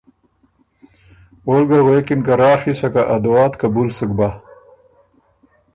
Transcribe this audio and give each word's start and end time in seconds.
اول 1.45 1.63
ګه 1.69 1.79
غوېکِن 1.85 2.19
که 2.25 2.33
راڒی 2.41 2.73
سکه 2.79 3.03
ا 3.15 3.17
دعا 3.23 3.45
ت 3.49 3.53
سکه 3.53 3.59
قبول 3.69 3.87
سُک 3.97 4.11
بۀ 4.17 4.29